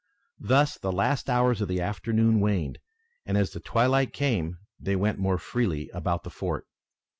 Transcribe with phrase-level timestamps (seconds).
[0.39, 2.79] Thus the last hours of the afternoon waned,
[3.23, 6.65] and as the twilight came, they went more freely about the fort.